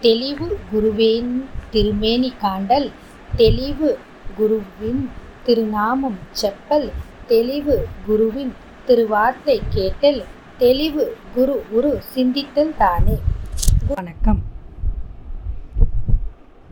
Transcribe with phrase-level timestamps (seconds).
[0.00, 2.90] தெளிவு குருவின் திருமேனி காண்டல்
[3.36, 3.98] தெளிவு
[4.36, 5.08] குருவின்
[5.44, 6.90] திருநாமம் செப்பல்
[7.26, 8.52] தெளிவு குருவின்
[8.86, 10.24] திருவார்த்தை கேட்டல்
[10.58, 13.16] தெளிவு குரு உரு சிந்தித்தல் தானே.
[13.94, 14.42] வணக்கம்.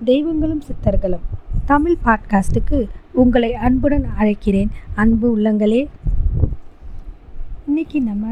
[0.05, 1.27] தெய்வங்களும் சித்தர்களும்
[1.65, 4.69] தமிழ் பாட்காஸ்டுக்கு உங்களை அன்புடன் அழைக்கிறேன்.
[4.95, 5.87] அன்பு உள்ளங்களே.
[7.67, 8.27] இன்னைக்கு நம்ம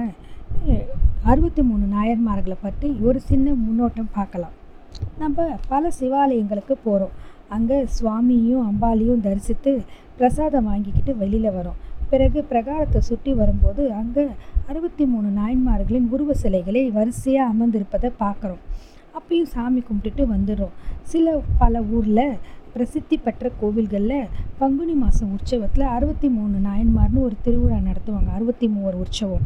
[1.24, 4.62] அறுபத்தி மூணு நாயன்மார்களை பற்றி ஒரு சின்ன முன்னோட்டம் பார்க்கலாம்.
[5.18, 7.14] நம்ம பல சிவாலயங்களுக்கு போகிறோம்
[7.48, 9.72] அங்கே சுவாமியும் அம்பாலியும் தரிசித்து
[10.16, 11.78] பிரசாதம் வாங்கிக்கிட்டு வெளியில் வரோம்.
[12.10, 14.24] பிறகு பிரகாரத்தை சுற்றி வரும்போது அங்கே
[14.66, 18.62] அறுபத்தி மூணு நாயன்மார்களின் உருவ சிலைகளை வரிசையாக அமர்ந்திருப்பதை பார்க்குறோம்.
[19.18, 20.74] அப்பயும் சாமி கும்பிட்டுட்டு வந்துடுறோம்.
[21.02, 22.26] சில பல ஊரில்
[22.74, 28.30] பிரசித்தி பெற்ற கோவில்களில் பங்குனி மாதம் உற்சவத்தில் அறுபத்தி மூணு நாயன்மார்னு ஒரு திருவிழா நடத்துவாங்க.
[28.36, 29.44] அறுபத்தி மூவர் உற்சவம்.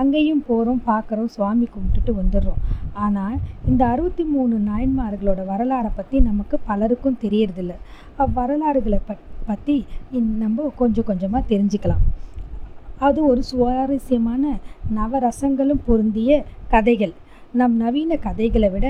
[0.00, 2.60] அங்கேயும் போகிறோம் பார்க்குறோம் சுவாமி கும்பிட்டுட்டு வந்துடுறோம்.
[3.04, 3.36] ஆனால்
[3.70, 7.74] இந்த அறுபத்தி மூணு நாயன்மார்களோட வரலாறை பற்றி நமக்கு பலருக்கும் தெரியறதில்ல.
[8.24, 9.16] அவ்வரலாறுகளை ப
[9.50, 9.76] பற்றி
[10.42, 12.04] நம்ம கொஞ்சம் கொஞ்சமாக தெரிஞ்சுக்கலாம்.
[13.06, 14.44] அது ஒரு சுவாரஸ்யமான
[14.98, 16.30] நவரசங்களும் பொருந்திய
[16.74, 17.14] கதைகள்.
[17.60, 18.86] நம் நவீன கதைகளை விட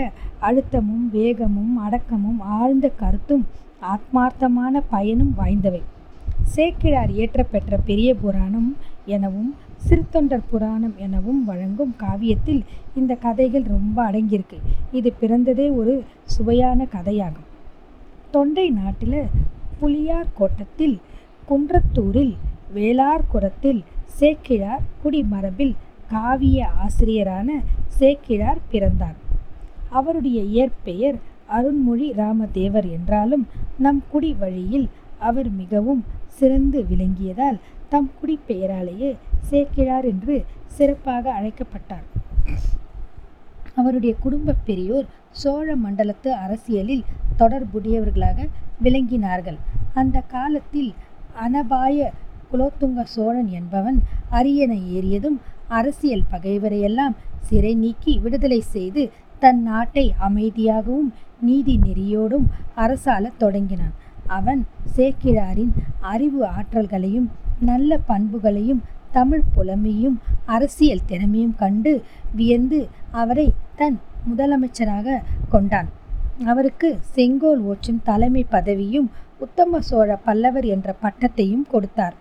[0.49, 3.45] அழுத்தமும் வேகமும் அடக்கமும் ஆழ்ந்த கருத்தும்
[3.83, 5.83] ஆத்மார்த்தமான பயனும் வாய்ந்தவை.
[6.43, 9.55] சேக்கிழார் இயற்றப்பெற்ற பெரிய புராணம் எனவும்
[9.89, 12.63] சிறுத்தொண்டர் புராணம் எனவும் வழங்கும் காவியத்தில்
[12.95, 14.59] இந்த கதைகள் ரொம்ப அடங்கியிருக்கு.
[14.93, 17.49] இது பிறந்ததே ஒரு சுவையான கதையாகும்.
[18.31, 19.23] தொண்டை நாட்டில்
[19.79, 21.01] புலியார் கோட்டத்தில்
[21.49, 22.35] குன்றத்தூரில்
[22.75, 25.75] வேளார்குரத்தில் சேக்கிழார் குடிமரபில்
[26.11, 27.49] காவிய ஆசிரியரான
[27.87, 29.19] சேக்கிழார் பிறந்தார்.
[29.89, 31.19] அவருடைய இயற்பெயர்
[31.57, 33.45] அருண்மொழி ராமதேவர் என்றாலும்
[33.85, 34.89] நம் குடி வழியில்
[35.29, 36.03] அவர் மிகவும்
[36.39, 37.59] சிறந்து விளங்கியதால்
[37.93, 39.11] தம் குடி பெயராலேயே
[39.51, 40.35] சேக்கிழார் என்று
[40.77, 42.07] சிறப்பாக அழைக்கப்பட்டார்.
[43.75, 45.07] அவருடைய குடும்ப பெரியோர்
[45.43, 47.07] சோழ மண்டலத்து அரசியலில்
[47.41, 48.39] தொடர்புடையவர்களாக
[48.85, 49.59] விளங்கினார்கள்.
[50.01, 50.91] அந்த காலத்தில்
[51.45, 52.09] அனபாய
[52.53, 53.99] குலோத்துங்க சோழன் என்பவன்
[54.39, 55.39] அரியணை ஏறியதும்
[55.79, 57.15] அரசியல் பகைவரையெல்லாம்
[57.49, 59.03] சிறை நீக்கி விடுதலை செய்து
[59.43, 61.11] தன் நாட்டை அமைதியாகவும்
[61.41, 62.47] நீதி நெறியோடும்
[62.77, 63.95] அரசால தொடங்கினான்.
[64.27, 67.29] அவன் சேக்கிழாரின் அறிவு ஆற்றல்களையும்
[67.61, 72.03] நல்ல பண்புகளையும் தமிழ் புலமையும் அரசியல் திறமையும் கண்டு
[72.35, 75.19] வியந்து அவரை தன் முதலமைச்சராக
[75.49, 75.89] கொண்டான்.
[76.45, 79.09] அவருக்கு செங்கோல் ஓச்சும் தலைமை பதவியும்
[79.39, 82.15] உத்தம சோழ பல்லவர் என்ற பட்டத்தையும் கொடுத்தார்.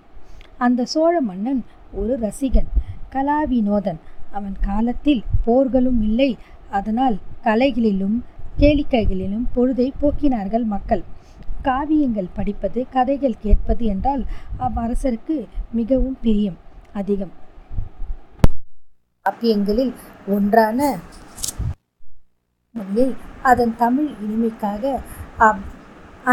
[0.58, 1.62] அந்த சோழ மன்னன்
[1.94, 2.70] ஒரு ரசிகன்
[3.12, 4.00] கலாவினோதன்.
[4.32, 6.38] அவன் காலத்தில் போர்களும் இல்லை
[6.70, 8.18] அதனால் கலைகளிலும்
[8.62, 11.04] கேளிக்கைகளிலும் பொழுதை போக்கினார்கள் மக்கள்.
[11.68, 14.24] காவியங்கள் படிப்பது கதைகள் கேட்பது என்றால்
[14.66, 15.38] அவ்வரசருக்கு
[15.80, 16.58] மிகவும் பிரியம்
[16.94, 17.32] அதிகம்.
[19.26, 19.94] காப்பியங்களில்
[20.36, 20.80] ஒன்றான
[22.76, 23.08] மொழியை
[23.52, 24.84] அதன் தமிழ் இனிமைக்காக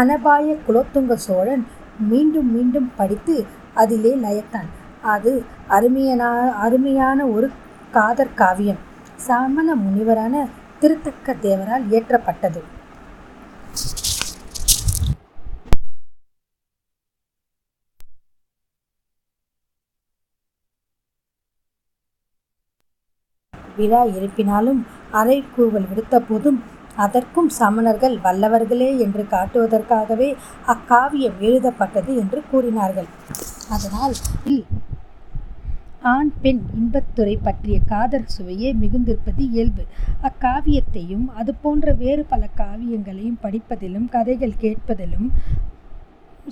[0.01, 1.65] அனபாய குலோத்துங்க சோழன்
[2.11, 3.35] மீண்டும் மீண்டும் படித்து
[3.73, 4.69] அதிலே லயத்தான்.
[5.15, 5.31] அது
[5.75, 6.23] அருமையான
[6.65, 7.47] அருமையான ஒரு
[7.91, 8.81] காதற் காவியம்.
[9.27, 10.35] சமண முனிவரான
[10.81, 12.61] திருத்தக்க தேவரால் இயற்றப்பட்டது.
[23.79, 24.79] விழா எழுப்பினாலும்
[25.19, 26.57] அரைக்கூவல் விடுத்த போதும்
[27.05, 30.29] அதற்கும் சமணர்கள் வல்லவர்களே என்று காட்டுவதற்காகவே
[30.73, 33.09] அக்காவியம் எழுதப்பட்டது என்று கூறினார்கள்.
[33.75, 34.15] அதனால்
[36.13, 39.83] ஆண் பெண் இன்பத்துறை பற்றிய காதல் சுவையே மிகுந்திருப்பது இயல்பு.
[40.21, 45.29] அக்காவியத்தையும் அது போன்ற வேறு பல காவியங்களையும் படிப்பதிலும் கதைகள் கேட்பதிலும்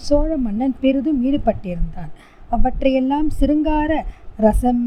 [0.07, 2.11] சோழ மன்னன் பெரிதும் ஈடுபட்டிருந்தான்.
[2.49, 3.91] அவற்றையெல்லாம் சிருங்கார
[4.38, 4.83] ரசம்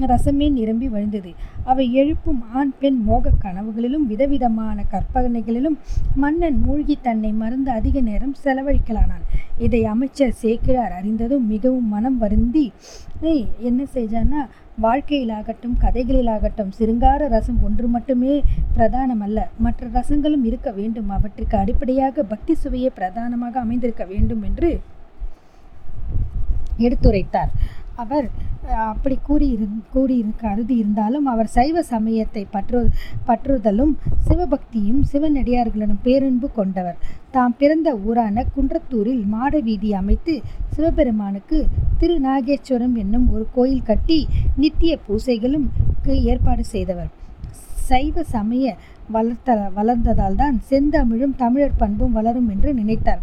[0.00, 1.30] ரசமே நிரம்பி வழிந்தது.
[1.70, 5.76] அவை எழுப்பும் ஆண் பெண் மோக கனவுகளிலும் விதவிதமான கற்பனைகளிலும்
[6.22, 9.24] மன்னன் மூழ்கி தன்னை மறந்து அதிக நேரம் செலவழிக்கலானான்.
[9.66, 12.64] இதை அமைச்சர் சேக்கிரார் அறிந்ததும் மிகவும் மனம் வருந்தி
[13.68, 14.40] என்ன செய்தான்னா
[14.84, 18.34] வாழ்க்கையிலாகட்டும் கதைகளிலாகட்டும் சிருங்கார ரசம் ஒன்று மட்டுமே
[18.76, 19.38] பிரதானமல்ல.
[19.66, 21.08] மற்ற ரசங்களும் இருக்க வேண்டும்.
[21.16, 24.70] அவற்றுக்கு அடிப்படையாக பக்தி சுவையே பிரதானமாக அமைந்திருக்க வேண்டும் என்று
[26.86, 27.52] எடுத்துரைத்தார்.
[28.02, 28.26] அவர்
[28.86, 32.80] அப்படி கூறியிரு கூறியிரு கருதி இருந்தாலும் அவர் சைவ சமயத்தை பற்று
[33.28, 33.92] பற்றுதலும்
[34.26, 36.98] சிவபக்தியும் சிவனடியார்களுடன் பேரன்பு கொண்டவர்.
[37.34, 40.34] தாம் பிறந்த ஊரான குன்றத்தூரில் மாட வீதி அமைத்து
[40.74, 41.58] சிவபெருமானுக்கு
[42.00, 44.18] திருநாகேஸ்வரம் என்னும் ஒரு கோயில் கட்டி
[44.62, 45.68] நித்திய பூசைகளும்
[46.32, 47.10] ஏற்பாடு செய்தவர்.
[47.88, 48.74] சைவ சமய
[49.14, 53.22] வளர்த்த வளர்ந்ததால் தான் செந்தமிழும் தமிழர் பண்பும் வளரும் என்று நினைத்தார்.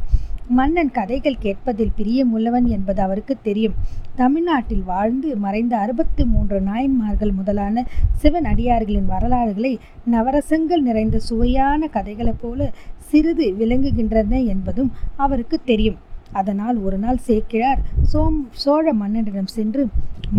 [0.58, 3.76] மன்னன் கதைகள் கேட்பதில் பிரியமுள்ளவன் என்பது அவருக்கு தெரியும்.
[4.16, 9.80] தமிழ்நாட்டில் வாழ்ந்து மறைந்த அறுபத்து மூன்று நாயன்மார்கள் முதலான சிவன் அடியார்களின் வரலாறுகளை
[10.12, 15.98] நவரசங்கள் நிறைந்த சுவையான கதைகளைப் போல சிறிது விளங்குகின்றன என்பதும் அவருக்கு தெரியும்.
[16.32, 17.82] அதனால் ஒரு நாள் சேக்கிழார்
[18.14, 19.88] சோம் சோழ மன்னனிடம் சென்று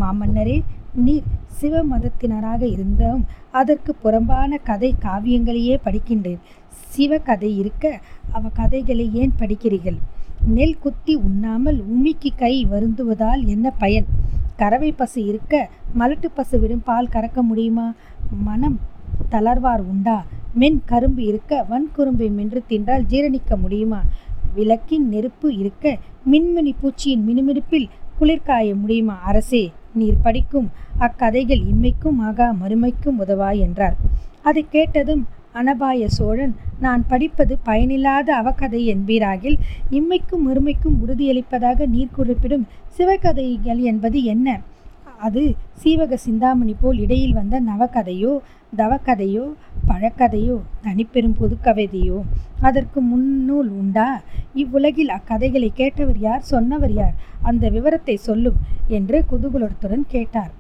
[0.00, 0.56] மாமன்னரே
[0.94, 3.26] நீர் சிவ மதத்தினராக இருந்தும்.
[3.50, 6.42] அதற்கு புறம்பான கதை காவியங்களையே படிக்கின்றேன்.
[6.70, 8.00] சிவ கதை இருக்க
[8.32, 9.98] அவ கதைகளை ஏன் படிக்கிறீர்கள்?
[10.46, 14.05] நெல் குத்தி உண்ணாமல் உமிக்கு கை வருந்துவதால் என்ன பயன்?
[14.56, 17.94] கறவை பசு இருக்க மலட்டு பசுவிடும் பால் கறக்க முடியுமா?
[18.44, 18.81] மனம்
[19.31, 20.26] தளர்வார் உண்டா?
[20.55, 24.02] மென் கரும்பு இருக்க வன்குரும்பை மென்று தின்றால் ஜீரணிக்க முடியுமா?
[24.55, 25.99] விளக்கின் நெருப்பு இருக்க
[26.31, 27.88] மின்மினி பூச்சியின் மினுமினுப்பில்
[28.20, 29.19] குளிர்காய முடியுமா?
[29.23, 33.96] அரசே நீர் படிக்கும் அக்கதைகள் இம்மைக்கும் ஆகா மறுமைக்கும் உதவா என்றார்.
[34.43, 39.58] அதை கேட்டதும் அனபாய சோழன் நான் படிப்பது பயனில்லாத அவகதை என்பீராகில்
[39.98, 42.64] இம்மைக்கும் மறுமைக்கும் உறுதியளிப்பதாக நீர் குறிப்பிடும்
[42.96, 44.48] சிவகதைகள் என்பது என்ன?
[45.18, 45.42] அது
[45.82, 48.32] சீவக சிந்தாமணி போல் இடையில் வந்த நவகதையோ
[48.76, 49.44] தவக்கதையோ
[49.88, 52.18] பழக்கதையோ தனிப்பெரும் புதுக்கவிதையோ
[52.60, 54.08] அதற்கு முன்னூல் உண்டா?
[54.54, 57.16] இவ்வுலகில் அக்கதைகளை கேட்டவர் யார் சொன்னவர் யார்?
[57.42, 58.58] அந்த விவரத்தை சொல்லும்
[58.88, 60.52] என்று குதூகுலத்துடன் கேட்டார்.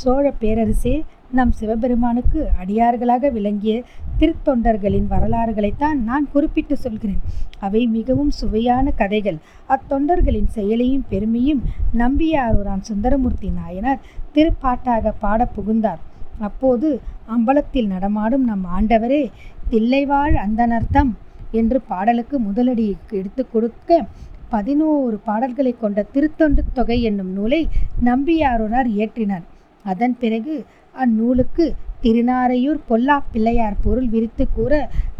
[0.00, 0.96] சோழ பேரரசே
[1.36, 3.72] நம் சிவபெருமானுக்கு அடியார்களாக விளங்கிய
[4.20, 7.18] திருத்தொண்டர்களின் வரலாறுகளைத்தான் நான் குறிப்பிட்டு சொல்கிறேன்.
[7.58, 9.38] அவை மிகவும் சுவையான கதைகள்.
[9.68, 11.60] அத்தொண்டர்களின் செயலையும் பெருமையும்
[12.02, 14.00] நம்பியாரூரான் சுந்தரமூர்த்தி நாயனார்
[14.34, 16.00] திருப்பாட்டாக பாட புகுந்தார்.
[16.38, 16.88] அப்போது
[17.36, 19.22] அம்பலத்தில் நடமாடும் நம் ஆண்டவரே
[19.70, 21.12] தில்லைவாழ் அந்தனர்த்தம்
[21.50, 24.00] என்று பாடலுக்கு முதலடி எடுத்து கொடுக்க
[24.48, 27.62] பதினோரு பாடல்களை கொண்ட திருத்தொண்டு தொகை என்னும் நூலை
[28.04, 29.46] நம்பியாரூரார் இயற்றினார்.
[29.84, 30.54] அதன் பிறகு
[31.02, 31.66] அந்நூலுக்கு
[32.02, 34.72] திருநாரையூர் பொல்லா பிள்ளையார் பொருள் விரித்து கூற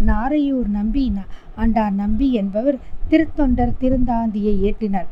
[0.07, 1.05] நாரையூர் நம்பி
[1.63, 2.79] ஆண்டார் நம்பி என்பவர்
[3.11, 5.09] திருத்தொண்டர் திருந்தாந்தியை இயற்றினார்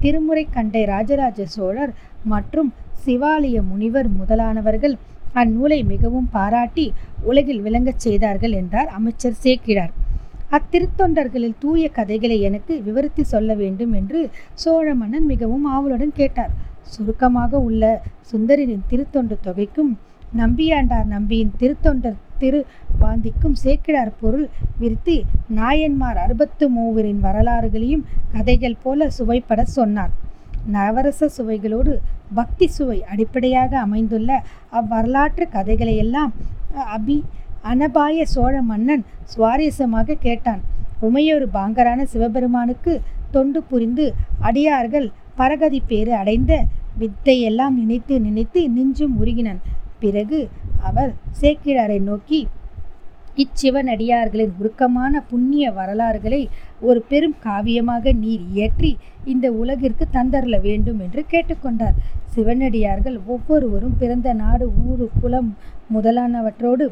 [0.00, 1.92] திருமுறை கண்டை ராஜராஜ சோழர்
[2.32, 2.70] மற்றும்
[3.04, 4.94] சிவாலய முனிவர் முதலானவர்கள்
[5.40, 6.84] அந்நூலை மிகவும் பாராட்டி
[7.30, 9.92] உலகில் விளங்கச் செய்தார்கள் என்றார் அமைச்சர் சேக்கிழார்.
[10.56, 14.20] அத்திருத்தொண்டர்களில் தூய கதைகளை எனக்கு விவரித்து சொல்ல வேண்டும் என்று
[14.62, 16.52] சோழ மன்னன் மிகவும் ஆவலுடன் கேட்டார்.
[16.92, 17.84] சுருக்கமாக உள்ள
[18.30, 19.92] சுந்தரின் திருத்தொண்டு தொகைக்கும்
[20.40, 22.60] நம்பியாண்டார் நம்பியின் திருத்தொண்டர் திரு
[23.00, 24.48] வாந்திக்கும் சேக்கிழார் பொருள்
[24.78, 25.14] விரித்து
[25.58, 30.12] நாயன்மார் அறுபத்து மூவரின் வரலாறுகளையும் கதைகள் போல சுவைப்பட சொன்னார்.
[30.74, 31.92] நவரச சுவைகளோடு
[32.34, 34.30] பக்தி சுவை அடிப்படையாக அமைந்துள்ள
[34.80, 36.32] அவ்வரலாற்று கதைகளையெல்லாம்
[36.96, 37.18] அபி
[37.70, 39.04] அனபாய சோழ மன்னன்
[39.34, 40.60] சுவாரஸ்யமாக கேட்டான்.
[41.02, 46.52] உமையொரு பாங்கரான சிவபெருமானுக்கு தொண்டு புரிந்து அடியார்கள் பரகதி பேறு அடைந்த
[46.98, 49.60] வித்தையெல்லாம் நினைத்து நினைத்து நெஞ்சும் உருகினான்.
[50.00, 50.40] பிறகு
[50.88, 52.40] அவர் சேக்கிழாரை நோக்கி
[53.42, 56.40] இச்சிவனடியார்களின் உருக்கமான புண்ணிய வரலாறுகளை
[56.80, 58.90] ஒரு பெரும் காவியமாக நீர் இயற்றி
[59.32, 61.98] இந்த உலகிற்கு தந்தரல வேண்டும் என்று கேட்டுக்கொண்டார்.
[62.34, 65.50] சிவனடியார்கள் ஒவ்வொருவரும் பிறந்த நாடு ஊரு குலம்
[65.94, 66.86] முதலானவற்றோடு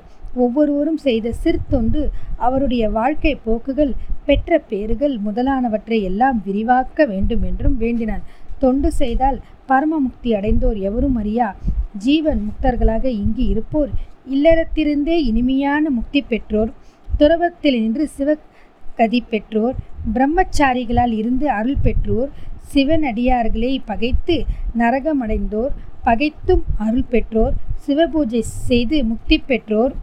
[0.45, 2.01] ஒவ்வொருவரும் செய்த சிறுத்தொண்டு
[2.47, 3.93] அவருடைய வாழ்க்கை போக்குகள்
[4.27, 8.25] பெற்ற பேறுகள் முதலானவற்றை எல்லாம் விரிவாக்க வேண்டும் என்றும் வேண்டினான்.
[8.59, 11.57] தொண்டு செய்தால் பரமமுக்தி அடைந்தோர் எவரும் அறியா?
[11.99, 13.89] ஜீவன் முக்தர்களாக இங்கு இருப்போர்.
[14.31, 16.73] இல்லறத்திலிருந்தே இனிமையான முக்தி பெற்றோர்.
[17.19, 19.75] துறவத்தில் நின்று சிவகதி பெற்றோர்.
[20.15, 22.29] பிரம்மச்சாரிகளால் இருந்து அருள் பெற்றோர்.
[22.75, 24.45] சிவனடியார்களை பகைத்து
[24.79, 25.75] நரகமடைந்தோர்.
[26.03, 27.55] பகைத்தும் அருள் பெற்றோர்.
[27.87, 29.95] சிவபூஜை செய்து முக்தி பெற்றோர்.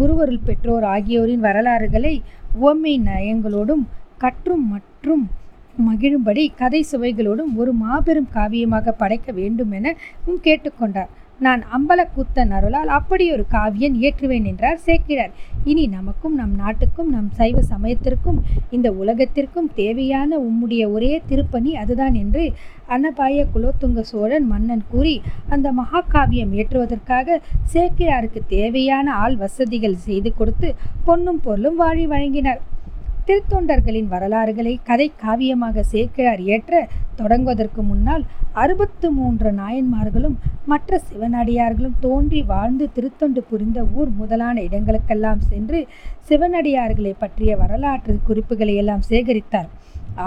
[0.00, 2.22] குருவருள் பெற்றோர் ஆகியோரின் வரலாறுகளை
[2.54, 3.84] உவமை நயங்களோடும்
[4.18, 5.30] கற்றும் மற்றும்
[5.86, 11.10] மகிழும்படி கதை சுவைகளோடும் ஒரு மாபெரும் காவியமாக படைக்க வேண்டும் எனவும் கேட்டுக்கொண்டார்.
[11.40, 17.60] நான் அம்பலக்கூத்தன் அருளால் அப்படி ஒரு காவியன் இயற்றுவேன் என்றார் சேக்கிழார் இனி நமக்கும் நம் நாட்டுக்கும் நம் சைவ
[17.72, 18.38] சமயத்திற்கும்
[18.70, 22.44] இந்த உலகத்திற்கும் தேவையான உம்முடைய ஒரே திருப்பணி அதுதான் என்று
[22.88, 25.14] அன்னபாய குலோத்துங்க சோழன் மன்னன் கூறி
[25.48, 27.38] அந்த மகாகாவியம் இயற்றுவதற்காக
[27.74, 30.70] சேக்கிழாருக்கு தேவையான ஆள் வசதிகள் செய்து கொடுத்து
[31.04, 32.60] பொன்னும் பொருளும் வாழி வழங்கினார்.
[33.28, 36.72] திருத்தொண்டர்களின் வரலாறுகளை கதை காவியமாக சேர்க்கிறார் ஏற்ற
[37.16, 45.80] தொடங்குவதற்கு முன்னால் அறுபத்து மூன்று நாயன்மார்களும் மற்ற சிவனடியார்களும் தோன்றி வாழ்ந்து திருத்தொண்டு புரிந்த ஊர் முதலான இடங்களுக்கெல்லாம் சென்று
[46.28, 49.68] சிவனடியார்களை பற்றிய வரலாற்று குறிப்புகளை எல்லாம் சேகரித்தார்.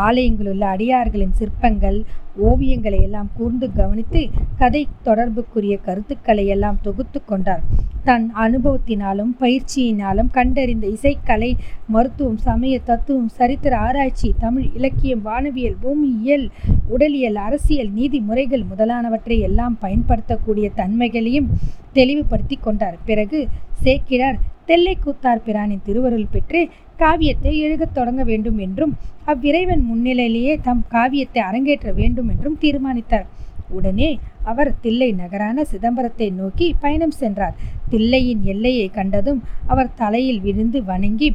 [0.08, 2.00] ஆலயங்களுள்ள அடியார்களின் சிற்பங்கள்
[2.48, 4.22] ஓவியங்களை எல்லாம் கூர்ந்து கவனித்து
[4.58, 7.64] கதை தொடர்புக்குரிய கருத்துக்களை எல்லாம் தொகுத்து கொண்டார்.
[8.04, 11.50] தன் அனுபவத்தினாலும் பயிற்சியினாலும் கண்டறிந்த இசைக்கலை
[11.88, 16.46] மருத்துவம் சமய தத்துவம் சரித்திர ஆராய்ச்சி தமிழ் இலக்கியம் வானவியல் பூமியியல்
[16.90, 21.52] உடலியல் அரசியல் நீதி முறைகள் முதலானவற்றை எல்லாம் பயன்படுத்தக்கூடிய தன்மைகளையும்
[21.94, 22.98] தெளிவுபடுத்தி கொண்டார்.
[23.06, 23.48] பிறகு
[23.84, 26.60] சேக்கிழார் தெல்லை கூத்தார் பிரானின் திருவருள் பெற்று
[26.98, 28.94] காவியத்தை எழுதத் தொடங்க வேண்டும் என்றும்
[29.26, 33.28] அவ்விறைவன் முன்னிலையிலேயே தம் காவியத்தை அரங்கேற்ற வேண்டும் என்றும் தீர்மானித்தார்.
[33.70, 34.10] உடனே
[34.44, 37.56] அவர் தில்லை நகரான சிதம்பரத்தை நோக்கி பயணம் சென்றார்.
[37.90, 41.30] தில்லையின் எல்லையை கண்டதும் அவர் தலையில் விழுந்து வணங்கி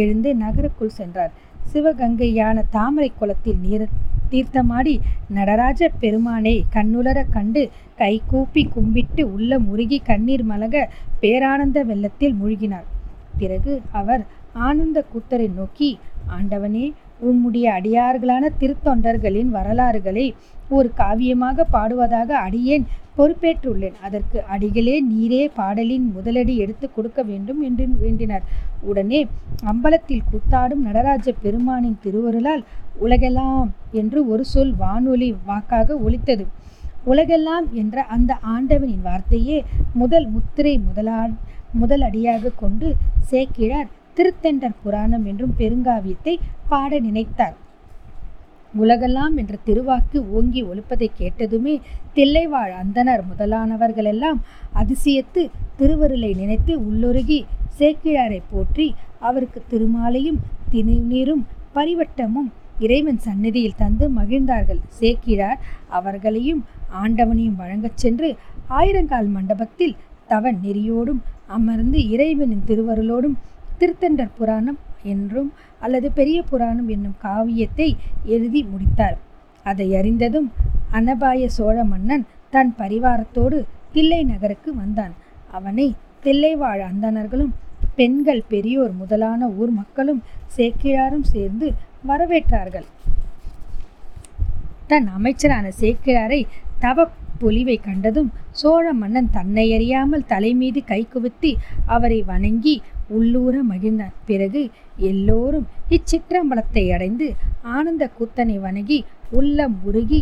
[0.00, 1.32] எழுந்து நகருக்குள் சென்றார்.
[1.70, 3.86] சிவகங்கையான தாமரை குளத்தில் நீர்
[4.30, 7.62] தீர்த்தமாடி நடராஜ பெருமானை கண்ணுலர கண்டு
[7.96, 10.88] கைகூப்பி கும்பிட்டு உள்ள முருகி கண்ணீர் மலக
[11.22, 12.88] பேரானந்த வெள்ளத்தில் மூழ்கினார்.
[13.38, 16.92] பிறகு அவர் ஆனந்த கூத்தரை நோக்கி ஆண்டவனே
[17.28, 20.26] உம்முடைய அடியார்களான திருத்தொண்டர்களின் வரலாறுகளை
[20.76, 22.84] ஒரு காவியமாக பாடுவதாக அடியேன்
[23.16, 23.96] பொறுப்பேற்றுள்ளேன்.
[24.06, 28.44] அதற்கு அடிகளே நீரே பாடலின் முதலடி எடுத்து கொடுக்க வேண்டும் என்று வேண்டினார்.
[28.90, 29.20] உடனே
[29.72, 32.64] அம்பலத்தில் கூத்தாடும் நடராஜ பெருமானின் திருவருளால்
[33.04, 36.46] உலகெல்லாம் என்று ஒரு சொல் வானொலி வாக்காக ஒலித்தது.
[37.12, 39.58] உலகெல்லாம் என்ற அந்த ஆண்டவனின் வார்த்தையே
[40.02, 41.20] முதல் முத்திரை முதலா
[41.80, 42.88] முதல் அடியாக கொண்டு
[43.30, 43.90] சேக்கிழார்.
[44.16, 46.34] திருத்தெண்டர் புராணம் என்றும் பெருங்காவியத்தை
[46.70, 47.56] பாட நினைத்தார்.
[48.74, 51.74] உலகெல்லாம் என்ற திருவாக்கு ஓங்கி ஒலிப்பதை கேட்டதுமே
[52.14, 54.38] தில்லைவாழ் அந்தனர் முதலானவர்களெல்லாம்
[54.82, 55.42] அதிசயத்து
[55.76, 57.40] திருவருளை நினைத்து உள்ளொருகி
[57.78, 58.86] சேக்கிழாரை போற்றி
[59.28, 60.40] அவருக்கு திருமாலையும்
[60.72, 61.44] திருநீரும்
[61.76, 62.50] பரிவட்டமும்
[62.84, 64.80] இறைவன் சந்நிதியில் தந்து மகிழ்ந்தார்கள்.
[65.00, 65.60] சேக்கிழார்
[65.98, 66.62] அவர்களையும்
[67.02, 68.28] ஆண்டவனையும் வழங்கச் சென்று
[68.78, 69.94] ஆயிரங்கால் மண்டபத்தில்
[70.32, 71.22] தவன் நெறியோடும்
[71.56, 73.36] அமர்ந்து இறைவனின் திருவருளோடும்
[73.80, 75.50] திருத்தண்டர் புராணம் என்றும்
[75.80, 77.88] அல்லது பெரிய புராணம் என்னும் காவியத்தை
[78.26, 79.18] எழுதி முடித்தார்.
[79.64, 80.48] அதை அறிந்ததும்
[80.92, 83.58] அனபாய சோழ மன்னன் தன் பரிவாரத்தோடு
[83.92, 85.14] தில்லை நகருக்கு வந்தான்.
[85.50, 85.86] அவனை
[86.24, 87.52] தில்லைவாழ் அந்தணர்களும்
[87.96, 90.20] பெண்கள் பெரியோர் முதலான ஊர் மக்களும்
[90.56, 91.66] சேக்கிழாரும் சேர்ந்து
[92.06, 92.86] வரவேற்றார்கள்.
[94.86, 96.40] தன் அமைச்சரான சேக்கிழாரை
[96.78, 97.06] தவ
[97.42, 101.50] பொலிவை கண்டதும் சோழ மன்னன் தன்னை அறியாமல் தலைமீது கை குவித்து
[101.86, 102.74] அவரை வணங்கி
[103.16, 104.62] உள்ளூர மகிழ்ந்தார் பிறகு
[105.10, 105.66] எல்லோரும்
[105.96, 107.26] இச்சிற்றம்பலத்தை அடைந்து
[107.76, 108.98] ஆனந்த கூத்தனை வணங்கி
[109.38, 110.20] உள்ளம் உருகி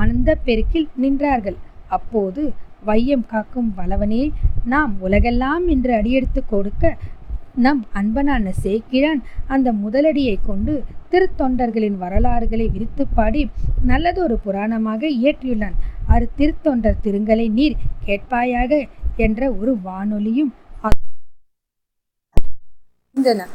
[0.00, 1.58] ஆனந்த பெருக்கில் நின்றார்கள்.
[1.96, 2.42] அப்போது
[2.88, 4.22] வையம் காக்கும் வளவனே
[4.72, 6.94] நாம் உலகெல்லாம் என்று அடியெடுத்து கொடுக்க
[7.64, 9.20] நம் அன்பனான சேக்கிழான்
[9.54, 10.74] அந்த முதலடியை கொண்டு
[11.12, 13.42] திருத்தொண்டர்களின் வரலாறுகளை விரித்து பாடி
[13.90, 15.76] நல்லதொரு புராணமாக இயற்றியுள்ளான்.
[16.12, 18.72] அது திருத்தொண்டர் திருங்கலை நீர் கேட்பாயாக
[19.26, 20.52] என்ற ஒரு வானொலியும்
[23.22, 23.48] இருந்தன.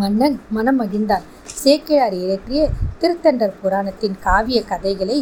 [0.00, 1.26] மன்னன் மனம் மகிழ்ந்தான்
[1.60, 2.62] சேக்கிழார் இயற்றிய
[3.00, 5.16] திருத்தண்டர் புராணத்தின் காவிய கதைகளை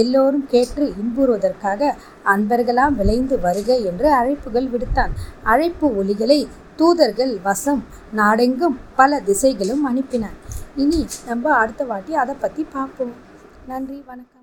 [0.00, 1.90] எல்லோரும் கேட்டு இன்புறுவதற்காக
[2.34, 5.14] அன்பர்களாம் விளைந்து வருக என்று அழைப்புகள் விடுத்தான்.
[5.52, 6.38] அழைப்பு ஒலிகளை
[6.76, 7.82] தூதர்கள் வசம்
[8.20, 10.38] நாடெங்கும் பல திசைகளும் அனுப்பினான்
[10.76, 13.14] இனி நம்ம அடுத்த வாட்டி அதை பற்றி பார்ப்போம்.
[13.66, 14.41] நன்றி வணக்கம்.